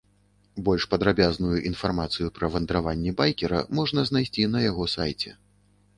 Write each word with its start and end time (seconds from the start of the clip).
Больш 0.67 0.85
падрабязную 0.93 1.57
інфармацыю 1.71 2.31
пра 2.39 2.49
вандраванні 2.55 3.15
байкера 3.19 3.59
можна 3.81 3.99
знайсці 4.11 4.51
на 4.55 4.59
яго 4.69 4.93
сайце. 4.99 5.29